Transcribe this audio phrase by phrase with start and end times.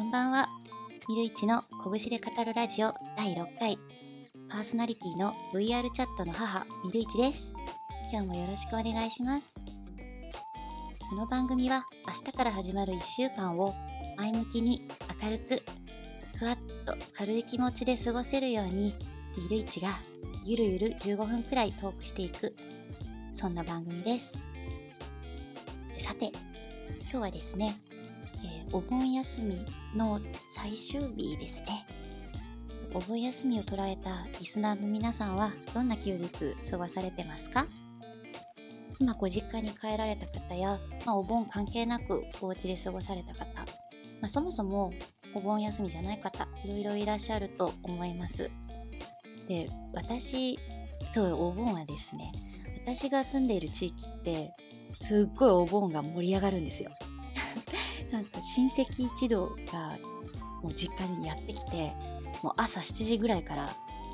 [0.00, 0.48] こんばんは。
[1.10, 3.78] ミルイチの拳で語るラジオ第6回。
[4.48, 7.52] パーソナリティの VR チャットの母、ミルイチです。
[8.10, 9.60] 今日もよろしくお願いします。
[11.10, 13.74] この番組は明日から始まる1週間を
[14.16, 14.88] 前向きに
[15.22, 15.62] 明るく、
[16.38, 18.94] ふわっと軽い気持ちで過ごせるように、
[19.36, 19.98] ミルイチが
[20.46, 22.56] ゆるゆる15分くらいトークしていく、
[23.34, 24.46] そんな番組です。
[25.98, 26.32] さて、
[27.02, 27.78] 今日はですね、
[28.72, 29.64] お盆休み
[29.96, 31.68] の最終日ですね。
[32.94, 37.66] お盆休みを捉えたリスナーの皆さんはどんな休日過ごされてますか？
[39.00, 43.44] 今ご実家に帰られた方や、まあ、お盆関係なくお家で過ごされた方、
[44.20, 44.92] まあ、そもそも
[45.34, 48.50] お盆休みじゃない方いろいろいらっしゃると思います。
[49.48, 50.58] で私
[51.08, 52.30] そうお盆はですね
[52.84, 54.54] 私が住んでいる地域って
[55.00, 56.90] すっごいお盆が盛り上がるんですよ。
[58.10, 59.98] なんか親戚一同が
[60.62, 61.92] もう実家にやってきて
[62.42, 63.68] もう朝7時ぐらいから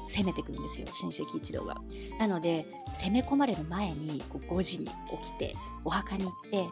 [0.06, 1.76] 攻めてくるんですよ親戚一同が。
[2.18, 4.86] なので攻め込まれる前にこう5時に
[5.20, 6.66] 起きてお墓に行って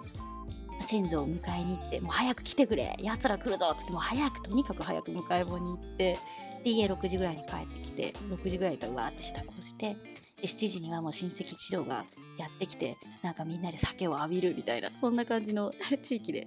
[0.83, 6.19] 先祖を迎えに行ってもう早く来てくれ奴ら来るぞっつってもう早くとにかく早く迎え盆に行って
[6.65, 9.97] で家6時ぐらいに帰ってきて6時ぐらいからうわーって支度をして
[10.41, 12.05] で7時にはもう親戚一同が
[12.39, 16.47] やってきてなんかみんなで酒を浴びるみたいなそんな感じの 地域で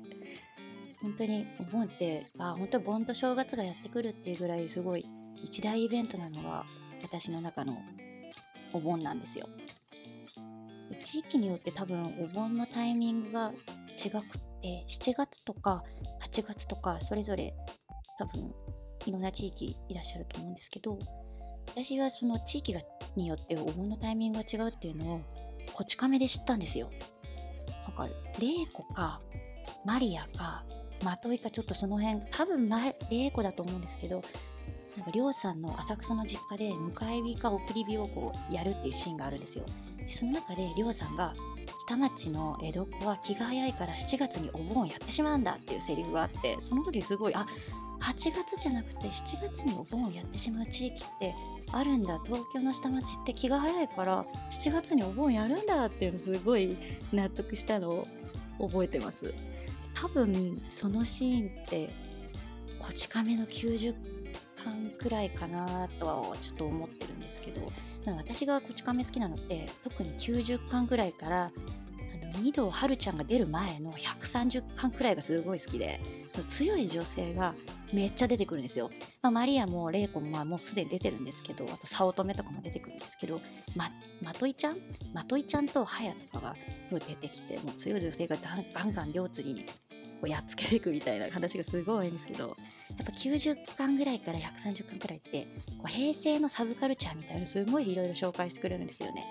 [1.01, 6.65] 本当にお盆ってあ本当盆と正月がやってくるっていうぐらいすごい一大イベントなのが
[7.03, 7.77] 私の中の
[8.73, 9.47] お盆なんですよ。
[11.03, 13.51] 地域によって多分お盆のタイミングが
[14.03, 14.21] 違くっ
[14.61, 15.83] て7月とか
[16.21, 17.53] 8月とかそれぞれ
[18.17, 18.53] 多分
[19.05, 20.97] いろんな地域いらっしゃると思うんですけど
[21.67, 22.81] 私はその地域が
[23.15, 25.21] によってお盆のタイミングが違うっていうのを
[25.73, 26.89] こち亀で知ったんですよ。
[27.85, 28.07] なんか
[28.39, 29.21] 玲子か
[29.85, 30.63] マリアか
[31.03, 34.23] まといかちょっとその辺多分ま玲子だと思うんですけど
[34.95, 39.65] なんかりょうさんの浅草の実家で迎え火か送り火をこうやるっていうシーンがあるんですよ。
[39.97, 41.35] でその中でりょうさんが
[41.85, 47.45] 下町の江戸っ子は気が早いから7月にお盆やってしまうんだっていうセリフがあってその時すごいあ
[47.99, 51.35] 8月じゃなくて7月にお盆をやってしまう地域って
[51.71, 52.19] あるんだ。
[52.25, 56.77] 東京の下町って気が早いから7月にお盆やるんだっていうのすごい
[57.11, 58.07] 納得したのを
[58.59, 59.33] 覚えてます。
[60.01, 61.89] 多分そのシーンって
[62.79, 63.95] こち亀の90
[64.63, 67.61] 巻くらいかなとはちょっと思ってるんですけど
[68.05, 71.51] 私がこち亀好きなのって特に90巻くらいからあ
[72.37, 75.99] の二堂春ちゃんが出る前の130巻くらいがすごい好きで
[76.31, 77.55] その強い女性が
[77.91, 78.91] めっちゃ出てくるんですよ。
[79.21, 83.41] まあ、マリアも玲子もまあもうすでに出てるんですけどあと早乙女とかも出てくるんですけど
[83.75, 83.89] ま
[84.21, 84.77] まといちゃん？
[85.13, 86.47] まといちゃんとハヤとか
[86.91, 89.65] が出てきてもう強い女性がガンガンガン両津に
[90.19, 95.47] こうやっつけていくみたいな話がすごい多いんですけどやっぱ90巻ぐらいから130巻ぐらいって
[95.77, 99.25] こう平成のサブカルチャーみたいなすごいいろいろ紹介してくれるんですよね。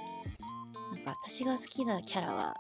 [0.93, 2.55] なんか私が好きなキャラは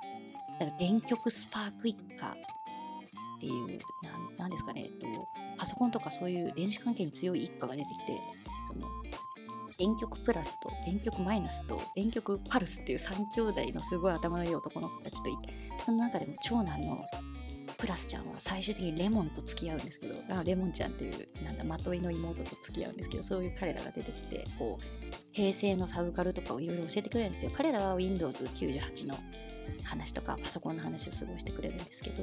[0.61, 3.81] なんか電極スパーク一家っていう
[4.39, 5.07] なんですかね、えっと、
[5.59, 8.21] パソコンとかそういう電子関係に強い一家が出てきて
[8.69, 8.89] その
[9.79, 17.05] 電極プラスと電極マイナスと電極パルスっていう3兄弟のすごい頭のいい男の子たちといてその中でも長男の
[17.79, 27.51] プラスちゃんは最終的にレモンと付き合うんですけどあレモンちゃんっていうなんだまといの妹と付き合うんですけどそういう彼らが出てきてこう平成のサブカルとかをいろいろ教えてくれるんですよ。
[27.55, 29.19] 彼らは Windows98 の
[29.85, 32.23] 話とかパソコンの話をすごしてくれるんですけど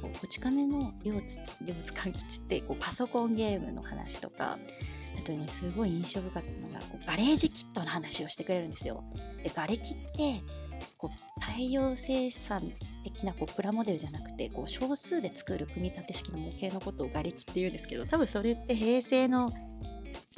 [0.00, 4.58] こうこち亀の両津両津勘吉ってこうパソコンゲームの話とか
[5.18, 9.02] あとねすごい印象深かったのがこうガレージキットの話をしてくれるんですよ。
[9.42, 10.42] でガレキって
[10.96, 12.72] こう大量生産
[13.10, 19.50] 的なこうプラモデルじゃなくてこう少数で作る組み立て式の模型のことをガレキって言うんですけど多分それって平成の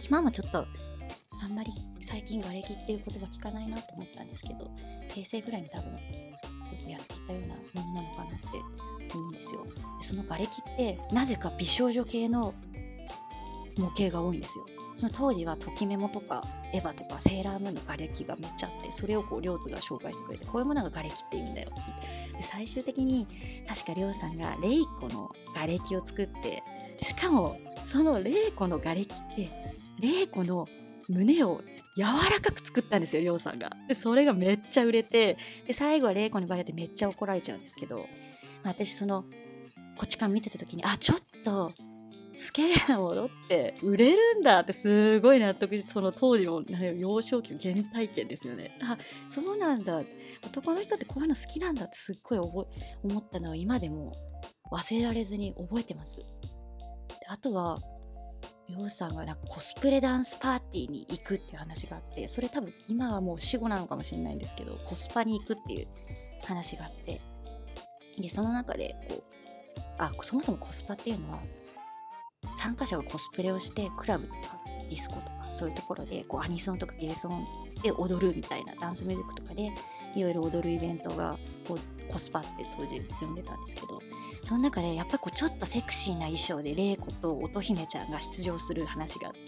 [0.07, 0.67] 今もちょっと
[1.43, 4.71] あんまり最近ガレキっていう言葉聞かないなと思ったんですけど
[5.09, 5.99] 平成ぐらいに多分よ
[6.85, 8.47] くやっていたようなものなのかなって
[9.15, 9.65] 思うんですよ。
[9.65, 12.55] でそのガレキってなぜか美少女系の
[13.79, 14.67] 模型が多いんですよ。
[15.01, 16.45] その当時はときメモとか
[16.75, 21.71] エヴァとかセーラームーンの瓦礫がめっちゃあってそれをこう両津が紹介してくれてこういうものが瓦礫って言うんだよ
[22.37, 23.27] で最終的に
[23.67, 26.63] 確か亮さんがレイコの瓦礫を作って
[26.99, 29.49] しかもそのレイコの瓦礫って
[30.01, 30.69] レイコの
[31.09, 31.63] 胸を
[31.97, 33.71] 柔らかく作ったんですよ亮さんが。
[33.89, 39.25] でそれがめっちゃ売れてで最後はレイコにバレてめっちゃ怒られちゃうんですけど、まあ、私その
[39.97, 41.73] こっちから見てた時にあちょっと
[42.41, 46.63] スケベなものって売れるんだってすごい納得してその当時の
[46.97, 48.79] 幼少期の原体験ですよね。
[48.83, 48.97] あ
[49.29, 50.01] そうなんだ。
[50.47, 52.67] 男の人ってこういうの好きなんだってすっごい思
[53.19, 54.15] ったのは今でも
[54.73, 56.23] 忘れられずに覚えてます。
[57.29, 57.77] あとは
[58.71, 65.87] りょうさんがなんかコスプレダンスパーティーに行くっていう話があってそれ多分今はもう死後なのかもしれないんですけどコスパに行くっていう
[66.45, 67.21] 話があって。
[68.19, 69.23] でその中でこう
[69.99, 71.41] あそもそもコスパっていうのは
[72.55, 77.47] 参加者がコスプレをしてクラブとかディスコとかそういうところでこうアニソンとかゲーソン
[77.83, 79.73] で踊るみたいなダンスミュージックとかで
[80.15, 81.79] いろいろ踊るイベントがこう
[82.11, 84.01] コスパって当時呼んでたんですけど
[84.43, 89.41] その中でやっぱりこうちょっとセクシーな衣装で玲子と乙姫ちゃんが出場する話があって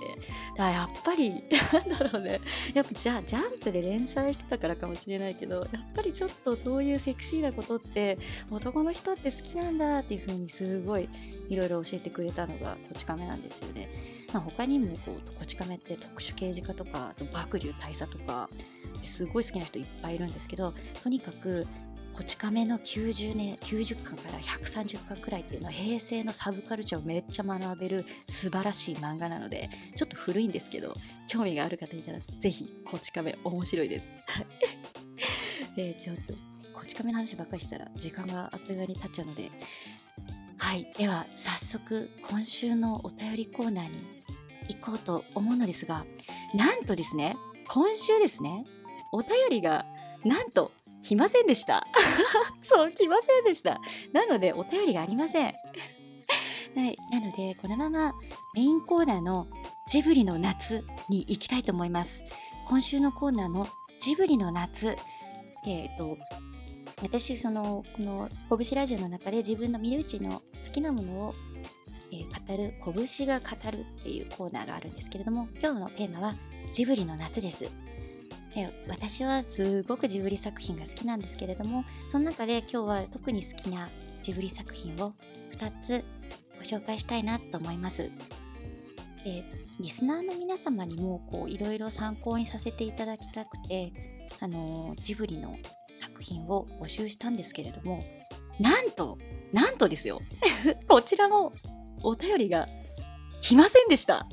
[0.53, 1.45] だからやっぱり
[1.89, 2.41] なんだろうね
[2.73, 8.19] やっぱじゃあジャンプで連載してたからかもしれないけどやっぱりちょっとそういうセクシーなことって
[8.51, 11.09] 男の人って好きなんだっていう風にすごい
[11.49, 14.22] いろいろ教えてくれたのがこち亀なんですよね。
[14.33, 18.49] まあ、他にもこうこち亀って特殊刑事課とか爆竜大佐とか
[19.03, 21.67] すごい好きな人いっぱいいるんですけどとにかく
[22.15, 30.95] こち亀の90年90巻から130巻くらいっていうのは平成のサブカルチャーをめっちゃ学べる素晴らしい漫画なのでちょっと古いんですけど
[31.27, 34.17] 興味がある方いたらぜひこち亀面白いです。
[35.75, 36.35] でちょっと
[36.75, 39.51] こち亀の話ばっかりしたら時間があっという間に経っちゃうので。
[40.59, 40.87] はい。
[40.97, 44.12] では早速今週のお便りコーナーに
[44.69, 46.05] 行こうと思うのですが
[46.55, 47.37] なんとですね
[47.69, 48.65] 今週ですね
[49.13, 49.85] お便りが
[50.25, 50.73] なんと
[51.03, 51.87] 来ませんでした。
[52.63, 53.81] そう、来ませんでした。
[54.13, 55.55] なので、お便りがありません。
[56.75, 58.15] はい、なので、このまま
[58.55, 59.49] メインコーナーの
[59.89, 62.25] ジブリの夏に行きたいと思います。
[62.69, 63.69] 今週のコーナーの
[64.01, 64.97] ジブリの夏。
[65.67, 66.17] えっ、ー、と、
[67.03, 71.35] 私、その、この、拳ラジオの中で自分の見るうちの好きなものを、
[72.13, 72.75] えー、語る、
[73.17, 76.35] 拳が語るっていうコーナーがあるんですけれども、今日のテーマは
[76.73, 77.71] ジブリの夏です。
[78.55, 83.89] で私はすごくジブリ作品が好きなんですけれどもその中で今日は特に好きな
[84.23, 85.15] ジブリ作品を
[85.53, 86.05] 2つ
[86.59, 88.11] ご紹介したいなと思います。
[89.25, 89.45] で
[89.81, 93.93] リスナーの皆様にもこういろいろ参考にさせていただきたくて
[94.41, 95.57] あのジブリの
[95.95, 98.05] 作品を募集したんですけれども
[98.61, 99.19] なんと
[99.53, 100.21] なんとですよ
[100.89, 101.53] こちらも
[102.03, 102.69] お便りが
[103.41, 104.27] 来ませんでした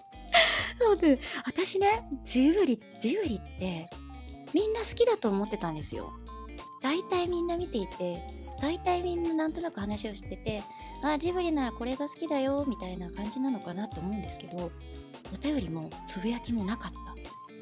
[0.78, 3.88] そうで、私ね、ジブリ、ジブリって
[4.52, 6.12] みんな好きだと思ってたんですよ。
[6.82, 8.22] 大体みんな見ていて、
[8.60, 10.62] 大体みんななんとなく話をしてて、
[11.02, 14.70] あ、ジブリならこれが好きだよ、みたいな感じなのかなと思うんですけど、
[15.32, 16.96] お便りもつぶやきもなかった。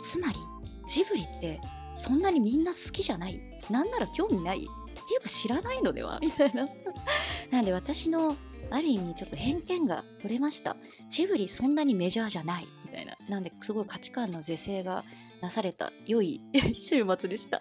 [0.03, 0.39] つまり、
[0.87, 1.61] ジブリって
[1.97, 3.41] そんなにみんな好きじゃない
[3.71, 6.69] なんなら興味ないっていうか知らないのではみたいな。
[7.51, 8.37] なんで私の
[8.70, 10.76] ある意味ちょっと偏見が取れました。
[11.11, 12.69] ジブリそんなにメジャーじゃない。
[12.94, 13.16] たいな。
[13.28, 15.05] なんですごい価値観の是正が
[15.43, 16.40] なされた良い
[16.75, 17.61] 週末でした。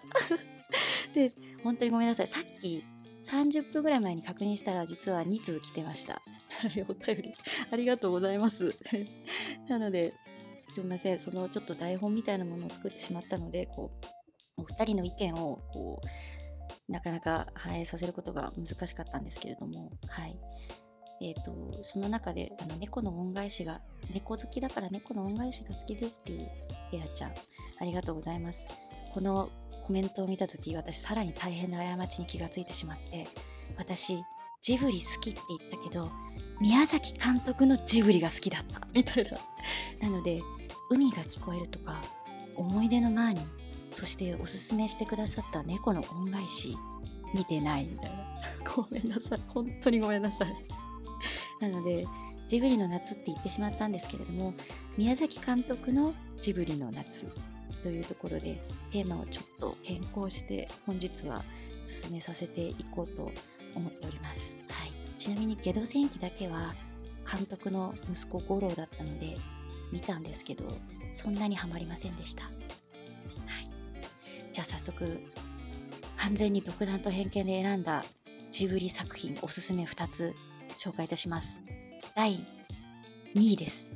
[1.12, 2.26] で、本当にごめんなさい。
[2.26, 2.84] さっき
[3.24, 6.22] 30分ぐらい前に確認したら実は2通来てました。
[6.88, 7.34] お便り
[7.70, 8.74] ありがとうございます。
[9.68, 10.14] なので、
[10.72, 11.18] すみません。
[11.18, 13.90] そのちょっと台本みたいなものを作ってしまったので、こ
[14.56, 20.36] う、お二人の意見をこうなかなか反映させることが難しかったんですけれども、はい。
[21.20, 23.80] えーと、その中であの猫の恩返しが
[24.12, 26.50] 猫好きだから猫の恩返しが好きですっていう
[26.92, 28.68] エアちゃんありがとうございます。
[29.12, 29.50] この
[29.84, 33.28] コメントを見た時私さらに大変な過ちに気がついてしまって
[33.76, 34.22] 私
[34.62, 36.10] ジブリ好きって言ったけど
[36.60, 39.38] 宮崎監督のジブリが好きだったみたいな。
[40.08, 40.40] なので
[40.90, 42.02] 海が聞こえるとか
[42.56, 43.44] 思い出のマーニー
[43.92, 46.76] そしておすすめしてくださった猫の恩返し
[47.32, 48.24] 見てないみたいな。
[48.74, 49.38] ごめんなさい。
[49.48, 50.73] 本当にごめんなさい。
[51.68, 52.06] なので
[52.46, 54.52] ジブリの夏って言ってしまったんですけれども
[54.98, 57.30] 宮崎監督のジブリの夏
[57.82, 61.42] というところでテーマをちょっと変更して本日は
[61.82, 63.32] 進めさせていこうと
[63.74, 66.74] 思っております、はい、ちなみに「ゲド戦記」だけは
[67.30, 69.36] 監督の息子五郎だったので
[69.90, 70.66] 見たんですけど
[71.12, 72.52] そんなにはまりませんでした、はい、
[74.52, 75.20] じゃあ早速
[76.16, 78.04] 完全に独断と偏見で選んだ
[78.50, 80.34] ジブリ作品おすすめ2つ
[80.84, 81.62] 紹介いたします。
[82.14, 83.94] 第2位です。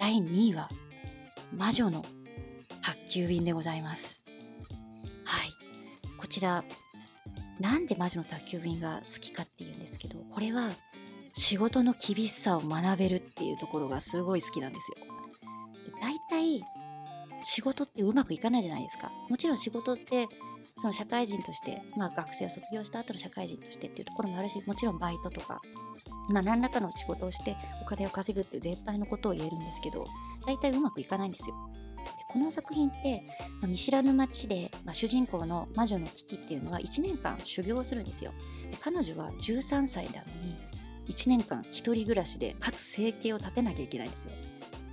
[0.00, 0.68] 第2位は、
[1.56, 2.04] 魔女の
[2.82, 4.26] 宅急便でございます。
[5.24, 5.50] はい。
[6.16, 6.64] こちら、
[7.60, 10.72] なんで魔女の宅急便が好きかっていうんですけど、これは
[11.34, 15.06] 仕事の厳しさを学べるっていうところがすごい好きなんですよ。
[16.02, 16.64] 大体、
[17.42, 19.12] 仕事ってうまくいかないじゃないですか。
[19.30, 20.26] もちろん仕事って
[20.78, 25.60] その社会人として、まあ、学生を卒業した後の社会人としてっていうところもあるしもちろんバイトとか
[26.28, 30.06] まあ、何らかの仕事をしてお金を稼ぐっていう全体のことを言えるんですけど
[30.46, 31.54] 大体うまくいかないんですよ。
[31.96, 33.22] でこの作品って、
[33.60, 38.32] まあ、見知らぬ街で、まあ、主人公の魔女の危機っていうのは1年間修行するんですよ。
[38.70, 40.68] で彼女は13歳なのに
[41.08, 44.32] 1年間一人暮らしでかつ生計を立てなきゃいけないんですよ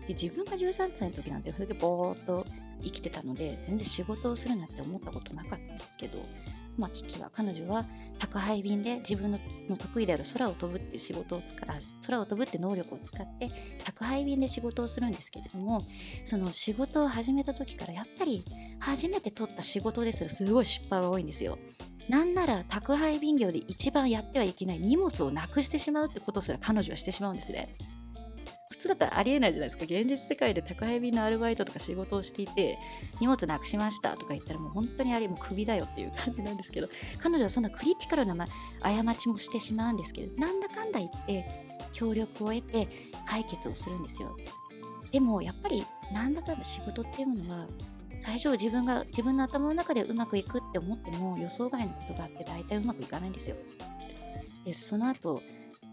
[0.07, 2.45] で自分が13歳の時なんてそれでぼーっと
[2.83, 6.19] 生きてたので全然仕事をするなんて思ったことなかったんですけど
[6.77, 7.85] まあ、キキは彼女は
[8.19, 9.39] 宅配便で自分の
[9.77, 11.55] 得意である空を飛ぶっていう仕事を使
[12.05, 13.49] 空を飛ぶって能力を使って
[13.83, 15.81] 宅配便で仕事をするんですけれども
[16.23, 18.43] その仕事を始めた時からやっぱり
[18.79, 21.57] 初めて取った仕事ですらすごい失敗が多いんですよ。
[22.07, 27.75] なんなら宅配便業で一番やってはいけない荷物をなくしてしまうってことすら彼女はしてしまうんですね。
[28.69, 29.83] 普通だったらありえないじゃないですか。
[29.83, 32.79] 現実世界で宅配便のアルバイトとか仕事をしていて
[33.19, 38.47] 荷物なくしましたとか言ったらもう本当にあれもうクビだよっていう感じなんですけど彼女はそんなクリティカルな、ま、
[38.81, 41.45] 過ちもしてしまうんですけどなんだかんだ言って
[41.93, 42.87] 協力を得て
[43.27, 44.35] 解決をするんですよ。
[45.11, 47.67] でもやっぱりなんだかんだ仕事っていうものは
[48.19, 53.55] 最初自分が自分の頭の中でうまくいくって思っても予想外のことがあって大体うまくいかないんですよ。
[54.65, 55.41] でその後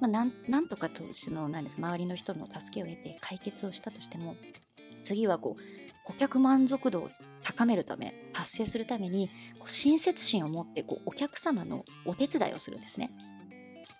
[0.02, 4.34] まあ、なんなんとかとその何です周りの人の助けを得て解決をしたとしても
[5.04, 5.62] 次はこう
[6.04, 7.10] 顧客満足度を
[7.44, 9.28] 高めるため達成するために
[9.60, 13.12] こう親切心を持ってこうお客様のお手伝いをするんですね。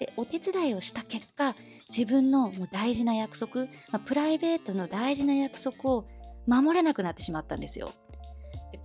[0.01, 1.55] でお手伝いをした結果
[1.89, 6.09] 自分のもう大事な約束、まあ、プライベートの大事な約束を
[6.49, 7.93] 守れなくなってしまったんですよ。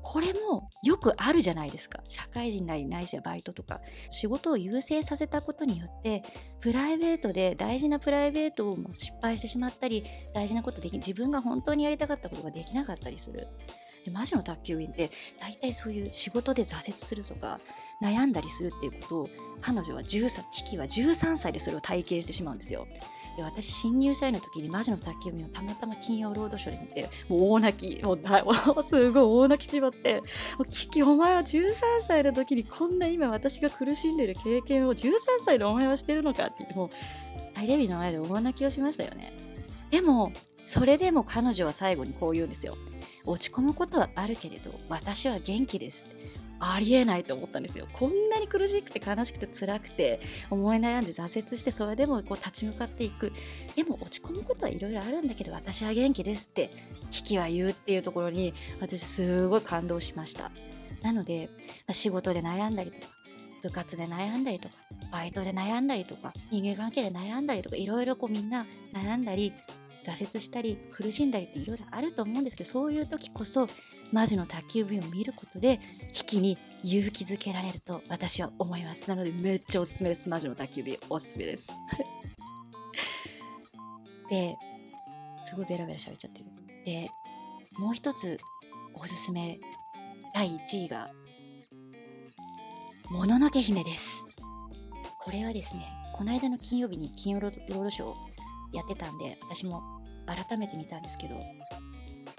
[0.09, 1.99] これもよくあるじゃないですか。
[2.07, 3.81] 社会人なりないしはバイトとか。
[4.09, 6.23] 仕事を優先させたことによって
[6.61, 13.49] プライベートで大事なプライベートを失敗してしまったり大事なことでき自分が本当にやりたかったことができなかったりする。
[14.05, 15.11] でマジの宅急便って
[15.41, 17.59] 大体そういう仕事で挫折するとか
[18.01, 22.87] 悩んだりするっていうことを彼女は13危機は13歳でそれを体験してしまうんですよ。
[23.37, 28.43] で私新入社員の時に魔女の宅急便をたまたま金曜ロードショーで見てもう大泣きもうだ
[28.83, 30.23] すごい大泣きちまって
[30.71, 35.13] 「キキお前は13歳の時にこんな今私が苦しんでる経験を13
[35.45, 36.89] 歳のお前はしてるのか」ってもう
[37.53, 39.31] 大レビの前で大泣きをしましたよね。
[39.91, 40.33] でも
[40.65, 42.75] それでも彼女は最後にこう言うんですよ。
[43.27, 46.07] 落ち込むことはあるけれど私は元気です
[46.59, 47.87] ありえないと思ったんですよ。
[47.93, 53.31] こんなに苦しくて悲しくて辛くて思い悩んで挫折してそれでもこう立ち向かっていく。
[53.75, 56.71] でも落ち込むことはいろいろあるんだけど私は元気ですって
[57.09, 60.51] 危機は言うっていうところに私すごい感動しました。
[61.03, 61.49] なので、
[61.91, 63.17] 仕事で悩んだりとか
[63.61, 64.75] 部活で悩んだりとか
[65.11, 69.53] バイトで悩んだりとか人間関係で悩んだりとかいろいろみんな悩んだり
[70.03, 73.67] 挫折したり苦しんだりっていろいろあると思うんですけどそういう時こそ
[74.11, 75.79] 魔女の宅急便を見ることで
[76.13, 79.09] 危機に勇気づけられると私は思います。
[79.09, 80.29] なのでめっちゃおすすめです。
[80.29, 81.71] 魔女の宅急便おすすめです。
[84.29, 84.55] で
[85.43, 86.45] すごいベラベラ喋っちゃってる。
[86.85, 87.09] で
[87.77, 88.39] もう一つ
[88.93, 89.59] おすすめ
[90.33, 91.11] 第1位が
[93.09, 94.29] もののけ姫です。
[95.19, 99.83] これはですねこの間の金曜日に金曜ロードショーやってたんで私も
[100.25, 101.35] 改めて見たんですけど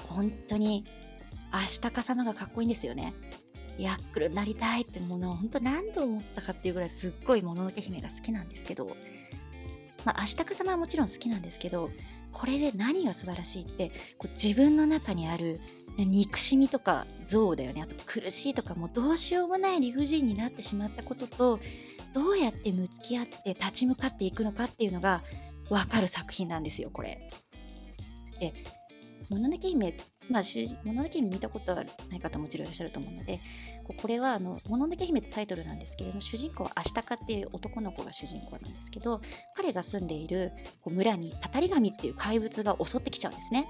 [0.04, 0.87] 本当に
[1.50, 3.14] アシタカ様がかっこいいんですよね。
[3.78, 8.97] ヤックルになりたいってものを本当何度思ったかっていうぐらいすっごいもののけ姫が好きなんですけど、
[10.05, 11.90] まあ、アシタカ様はもちろん好きなんですけど、
[12.33, 15.61] これで何が素晴らしいってこう自分の中にある
[15.97, 21.59] 憎しみとか憎悪だよねあと苦しいとかもうどうしようもない理不尽になってしまったことと
[22.14, 25.23] どうやって向き合って立ち向かっていくのかっていうのが
[25.69, 27.31] 分かる作品なんですよこれ。
[28.40, 28.55] で
[29.28, 29.97] 「もののけ姫」
[30.28, 30.42] まあ、
[30.85, 33.40] もののけ姫見たことはない方ももちろんいらっしゃると思うので、
[34.00, 39.20] これはあの、もののけ姫ってタイトルなんですけれども、主人公はアシタカっていう男の子が主人公なんですけど、
[39.54, 43.66] 彼が住んでいるこう村にタタリガミっていう怪物が襲ってきちゃうんですね。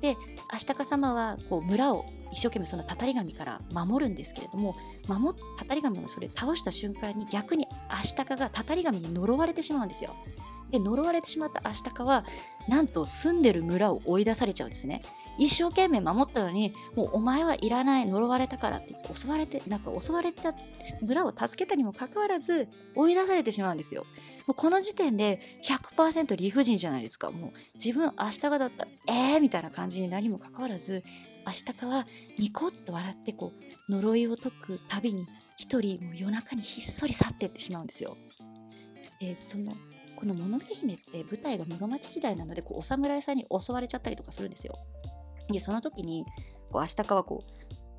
[0.00, 0.16] で、
[0.48, 4.74] アシタカ様はこう村を一生懸命そのタタリガミから守るんですけれども、
[5.06, 10.16] 守っタタリガミをそれ倒した瞬間に逆にアシタカがタタリガミに呪われてしまうんですよ。
[10.70, 12.24] で呪われてしまったアシタカは
[12.68, 15.02] なんと住んでる村を追い出されちゃうんですね
[15.38, 20.54] 一生懸命守ったのにもうお前はいらない呪われたからって襲われてなんか襲われた
[21.00, 24.04] 村を助けたにもかかわらず追い出されてしまうんですよ。
[24.46, 27.30] もうこの時点で100%理不尽じゃないですか。
[27.30, 31.04] もう自分明日がだったらえーみたいな感じになりもかかわらず
[31.46, 32.06] 明日かは
[32.38, 33.52] ニコッと笑ってこ
[33.88, 38.16] う呪いを解くたびに一人もう夜中にひっそり去っていってしまうんですよ。
[39.20, 39.72] でその
[40.16, 44.74] この「もののけ姫」って舞台が室町時代なのでこうお侍さんに襲われちゃったりとかするんですよ。
[45.52, 46.24] でその時に
[46.70, 47.42] こう明日かはこ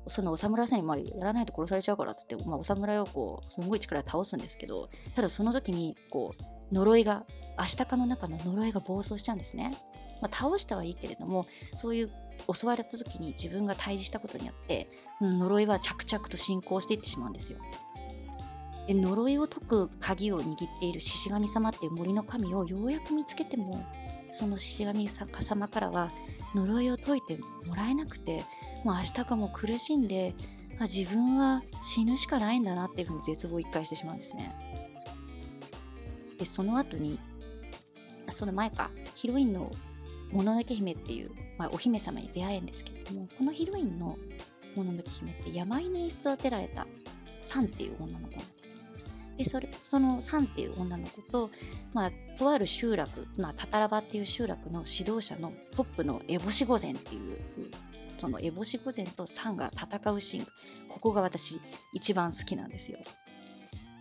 [0.06, 6.34] うそのお侍さんにまあやらないと殺されちゃうからっつって、まあ、お侍をこうすごい力で倒すんですけどただその時にこ
[6.70, 7.24] う呪いが
[7.58, 9.76] 明日かの中の呪いが暴走しちゃうんですね、
[10.20, 12.10] まあ、倒したはいいけれどもそういう
[12.52, 14.88] 襲われた時に自分が退治したことによって、
[15.20, 17.58] 呪いは着々と進行していってしまうんですよ。
[18.88, 23.86] で呪いを解く鍵を握っている獅子神様っていう森の神をようやく見つけても
[24.32, 26.10] その獅子神様からは
[26.54, 28.44] 呪いを解いてもらえなくて
[28.84, 30.34] もう明日かも苦しんで
[30.78, 34.54] あ自分は死ぬしかないんだなっていうふうに絶望を一回してしまうんですね。
[36.38, 37.18] でその後に
[38.28, 38.90] その前か。
[39.14, 39.70] ヒロインの
[40.32, 44.16] もののけ姫っていう、まあ、お姫様に出会えるんですけれどもこのヒロインの
[44.74, 46.86] もののけ姫って山犬に育てられた
[47.44, 48.34] サンっていう女の子。
[48.34, 48.44] なん
[49.44, 49.50] で。
[49.50, 51.50] それそのサンっていう女の子と、
[51.92, 57.38] まあ、とある集落、まあ、タタラバっていう集落の指導者のトップのエボシゴゼンっていう
[58.18, 60.46] そのエボシゴゼンとサンが戦うシーン
[60.88, 61.60] ここが私
[61.92, 62.98] 一番好きなんですよ。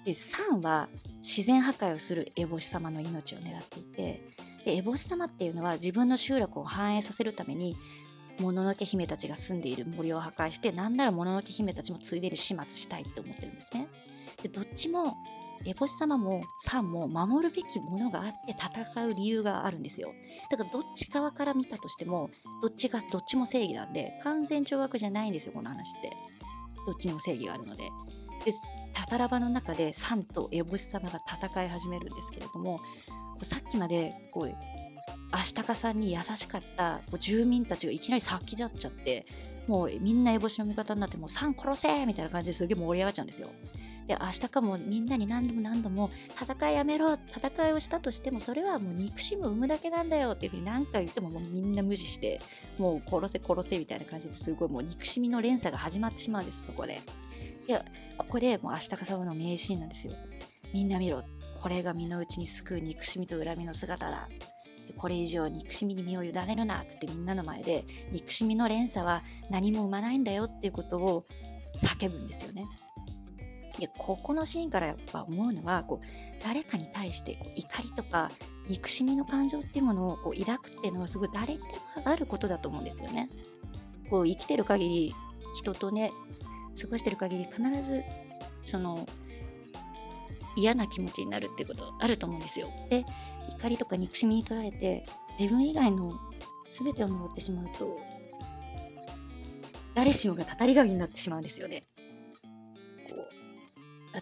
[0.06, 4.22] でサンは自然破壊をするエボシ様の命を狙っていて
[4.66, 7.76] でエボシ様っていうのは自分の集落を繁栄させるために
[8.40, 13.88] もののけ姫たちが住んでいる森を破壊してなんならもののけ姫たちもついでに始末したいって思ってるんですね。
[14.42, 15.16] でどっちも
[15.66, 20.14] エボシ様もサンも守るべきものがあって戦う理由があるんですよ。
[20.50, 22.30] だからどっち側から見たとしても
[22.62, 26.12] どっちがどっちも正義なんで完全懲悪じゃないんですよこの話って。
[26.86, 27.84] どっちにも正義があるので。
[28.46, 28.52] で
[28.94, 32.80] タタラバの中でサンとエボシ様が戦い始めるんですけれども
[33.44, 34.56] さっきまでこう
[35.32, 39.26] アシタカさんに優しかった住民たちがいきなり殺気立っちゃって
[39.68, 43.50] もうみんな烏帽子の味方になってもうサン殺せみたいな感じですげえ盛り上がっちゃうんですよ。
[44.12, 52.42] で明日かもみんなに何度も何度も戦いやめろ戦いをしたとしてもそれはもう憎しむ生むだけなんだよっていうふうに何回言ってももうみんな無視して
[52.78, 57.02] もう殺せ殺せみたいな感じですごいもう憎しみの連鎖が始まってしまうんですそこで。
[57.68, 57.82] で
[58.18, 60.14] ここでもう明日か様の名シーンなんですよ。
[60.74, 61.24] みんな見ろ
[61.62, 64.28] これが身の内に救う憎しみと恨みの姿だ
[64.98, 71.26] これ以上憎しみに身を委ねるなっつってみんなの前で憎しみの連鎖は何も生まないんだよっていうことを
[71.78, 72.66] 叫ぶんですよね。
[73.82, 78.30] でここのシーンからやっぱ思うのはこう誰かに対してこう怒りとか
[78.70, 81.72] 憎しみの感情っていうものをこう抱くっていうのはすごい誰にでも
[82.06, 83.28] あることだと思うんですよね。
[84.12, 85.16] こう生きてる限り
[85.56, 86.12] 人とね
[86.80, 88.04] 過ごしてる限り必ず
[88.66, 89.08] その
[90.56, 92.70] 嫌な気持ちになるっていうことあると思うんですよ。
[92.92, 93.04] で
[93.50, 95.08] 怒りとか憎しみに取られて
[95.40, 96.14] 自分以外の
[96.70, 98.00] 全てを呪ってしまうと
[99.96, 101.88] 誰しもがたたり神になってしまうんですよね。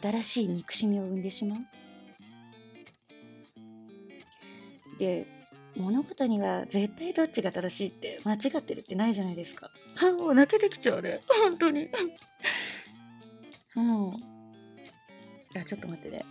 [0.01, 1.59] 新しい憎しみを生んでしまう。
[4.99, 5.25] で
[5.77, 9.71] 物事には絶対どっちが正しいって間違ってるってないじゃないですか。
[10.17, 11.21] もう泣けてきちゃうね。
[11.43, 11.87] 本当に。
[13.75, 14.13] もう。
[14.13, 16.21] いや、ちょっと待ってね。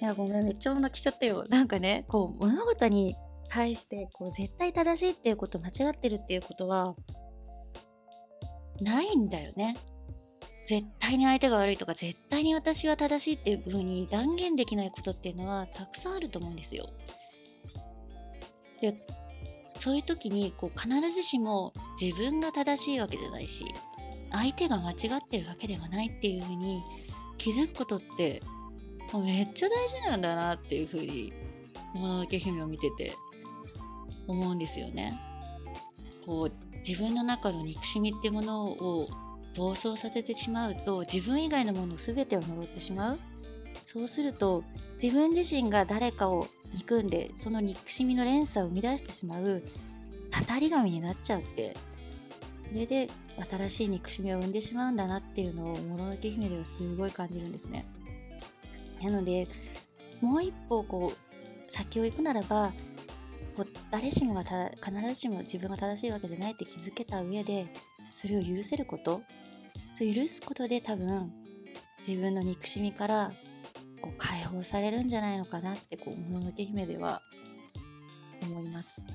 [0.00, 1.44] いや、ごめん、めっちゃ泣きちゃったよ。
[1.48, 3.14] なんかね、こう、物事に
[3.48, 6.94] 対して、こう、絶対正しいっていうこと、間違ってるっていうことは、
[8.80, 9.76] ないんだよね。
[10.72, 16.88] 絶対に相手が悪いとか、絶対に私は正しいっていう風に断言できないことっていうのは、たくさんあると思うんですよ。
[18.80, 18.94] で、
[19.78, 23.66] そういう時に、こう、必ずしも自分が正しいわけじゃないし、
[24.30, 26.82] 相手が間違ってるわけではないっていう風に
[27.36, 28.42] 気づくことって
[29.12, 31.34] もうめっちゃ大事なんだなっていうふうに
[31.92, 33.14] 「もののけ姫」を見てて
[34.26, 35.20] 思うんですよね。
[36.24, 39.08] こう自分の中の憎しみってものを
[39.56, 43.20] 暴走させてしまうと自分以外のもの全てを呪ってしまう。
[43.84, 44.64] そうすると
[45.02, 49.62] 自分自身が誰かを憎んでその憎しみの連鎖を生み出してしまう
[50.30, 51.76] たたり神になっちゃうって。
[52.72, 53.10] それで
[53.50, 57.84] 新しい憎しみを生んでしまうんだなっていうのをものけ姫ではすごい感じるんですね。
[59.02, 59.46] なので
[60.22, 62.72] もう一歩こう先を行くならば
[63.58, 67.66] こ誰しもが必ずしも自分が正しいわけじゃないって気づけた上で
[68.14, 69.20] それを許せること。
[69.94, 71.32] そう許すことで多分
[72.06, 73.32] 自分の憎しみから
[74.00, 77.22] こう解放されるんじゃないのかなってこうもののけ姫では
[78.42, 79.06] 思います。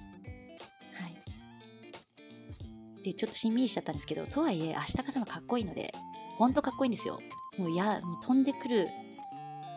[0.93, 3.03] はい。
[3.03, 5.93] でちょっとしんみりしちゃったんですけどとはいえ明日かさまかっこいいので
[6.37, 7.19] ほんとかっこいいんですよ。
[7.57, 8.87] もうやもう飛んでくる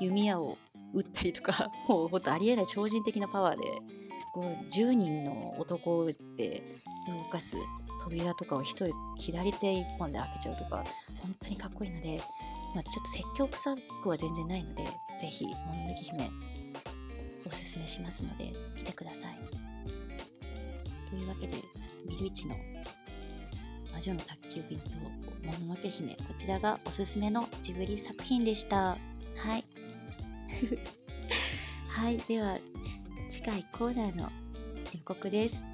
[0.00, 0.58] 弓矢を
[0.92, 3.62] 撃ったりとか もうほんとありえない超人的なパワーで
[4.32, 6.62] こう10人の男を撃って
[7.08, 7.56] 動かす
[8.02, 10.84] 扉とかを一人左手一本で開けちゃうとか
[11.18, 12.22] 本当にかっこいいので、
[12.74, 14.84] まあ、ちょっと説教臭くは全然ないので
[15.18, 16.30] ぜひ「もののけ姫」
[17.46, 19.38] おすすめしますので来てください。
[21.10, 21.56] というわけで
[22.06, 22.54] ミルイチの
[23.92, 28.96] 魔女の宅急便ともののけ姫こちらがおすすめのジブリ作品でした。
[29.36, 29.64] はい。
[31.88, 32.58] はい、では
[33.28, 34.30] 次回コーナーの
[34.92, 35.69] 予告です。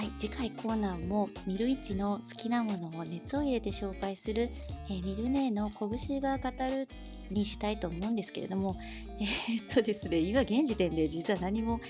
[0.00, 4.48] はい、次回コーナーもミルイチの好きなものを熱を入れて紹介する、
[4.88, 6.88] えー、ミルネーの拳が語る
[7.28, 8.76] にしたいと思うんですけれども、
[9.20, 11.82] えー、っとですね、今現時点で実は何も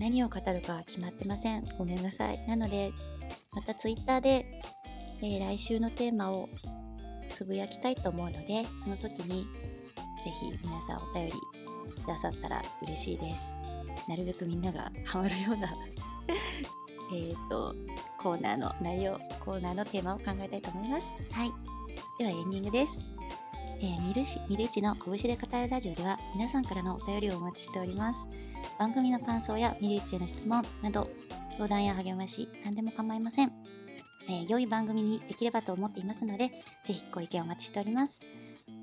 [0.00, 1.66] 何を語るか決まってません。
[1.76, 2.42] ごめんなさい。
[2.48, 2.92] なので、
[3.52, 4.62] またツイッターで、
[5.20, 6.48] えー、来週のテーマを
[7.30, 9.44] つぶやきたいと思うので、その時に
[10.24, 11.32] ぜひ皆さんお便り
[12.02, 13.58] くださったら嬉しいです。
[14.08, 15.68] なるべくみんながハマるような
[17.12, 17.74] えっと、
[18.18, 21.16] コーナーの内容、コーナーのテーマを考えたいと思います。
[21.30, 21.52] はい。
[22.18, 23.00] ではエンディングです。
[23.80, 28.28] えー、ミルシ、ミルイチの拳で語るラジオでは皆さんからのお便りをお待ちしております。
[28.78, 31.08] 番組の感想やミルイチへの質問など、
[31.56, 33.52] 相談や励まし、何でも構いません。
[34.28, 36.50] えー、良い番組にできればと思っていますので、
[36.84, 38.20] ぜひご意見お待ちしております。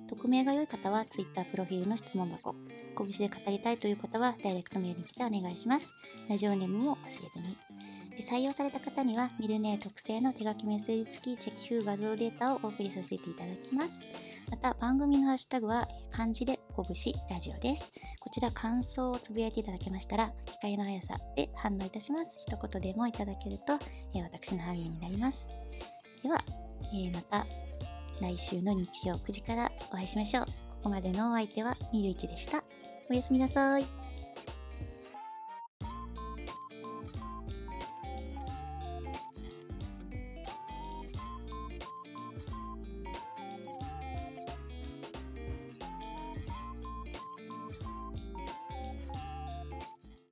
[0.07, 2.55] 匿名が良い方は Twitter プロフィールの質問箱、
[2.95, 5.93] 拳で語りたいという方はダイレクトメールに来てお願いします。
[6.29, 7.57] ラジオネームも忘れずに。
[8.15, 14.05] で採用された方にはミルネー特製の手書きメッセージ付きチェキ風画像データをお送りさせていただきます。
[14.49, 17.91] また番組のハッシュタグは漢字で拳ラジオです。
[18.19, 22.37] こちら感想をつぶやいていただけましたら、機械の速さで反応いたします。
[22.39, 23.73] 一言でもいただけると、
[24.13, 25.51] えー、私の励みになります。
[26.23, 26.43] では、
[26.93, 27.45] えー、また
[28.21, 30.45] 来週の日曜9時からお会いしましょう。
[30.45, 30.51] こ
[30.83, 32.63] こまでのお相手はミルイチでした。
[33.09, 34.04] おやすみなさい。